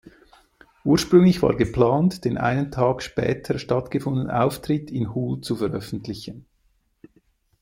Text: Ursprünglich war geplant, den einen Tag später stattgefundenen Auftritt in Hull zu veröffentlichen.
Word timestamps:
Ursprünglich 0.83 1.43
war 1.43 1.55
geplant, 1.55 2.25
den 2.25 2.39
einen 2.39 2.71
Tag 2.71 3.03
später 3.03 3.59
stattgefundenen 3.59 4.31
Auftritt 4.31 4.89
in 4.89 5.13
Hull 5.13 5.41
zu 5.41 5.55
veröffentlichen. 5.55 6.47